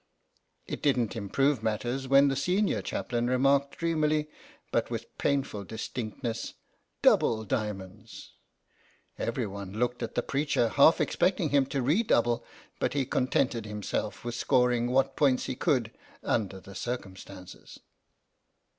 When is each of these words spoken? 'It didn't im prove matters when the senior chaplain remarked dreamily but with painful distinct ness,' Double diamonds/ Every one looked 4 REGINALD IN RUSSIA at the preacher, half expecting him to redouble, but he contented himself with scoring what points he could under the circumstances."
'It 0.73 0.81
didn't 0.81 1.15
im 1.15 1.29
prove 1.29 1.61
matters 1.61 2.07
when 2.07 2.27
the 2.27 2.35
senior 2.35 2.81
chaplain 2.81 3.27
remarked 3.27 3.77
dreamily 3.77 4.31
but 4.71 4.89
with 4.89 5.15
painful 5.19 5.63
distinct 5.63 6.23
ness,' 6.23 6.55
Double 7.03 7.43
diamonds/ 7.43 8.31
Every 9.19 9.45
one 9.45 9.73
looked 9.73 9.99
4 9.99 10.07
REGINALD 10.07 10.07
IN 10.07 10.07
RUSSIA 10.07 10.09
at 10.09 10.15
the 10.15 10.23
preacher, 10.27 10.69
half 10.69 10.99
expecting 11.01 11.49
him 11.51 11.67
to 11.67 11.83
redouble, 11.83 12.43
but 12.79 12.93
he 12.93 13.05
contented 13.05 13.67
himself 13.67 14.25
with 14.25 14.33
scoring 14.33 14.89
what 14.89 15.15
points 15.15 15.45
he 15.45 15.55
could 15.55 15.91
under 16.23 16.59
the 16.59 16.73
circumstances." 16.73 17.79